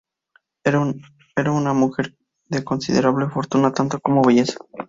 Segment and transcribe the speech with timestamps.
[0.65, 2.17] Era una mujer
[2.49, 4.57] de considerable fortuna tanto como belleza.